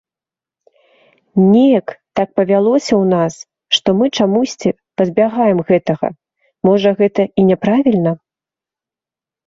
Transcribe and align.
Неяк 1.51 1.87
так 2.21 2.29
павялося 2.39 2.89
ў 2.89 3.03
нас, 3.13 3.33
што 3.79 3.87
мы 4.01 4.05
чамусьці 4.17 4.69
пазбягаем 5.03 5.59
гэтага, 5.71 6.07
можа, 6.73 6.89
гэта 6.99 7.21
і 7.39 7.51
няправільна. 7.55 8.11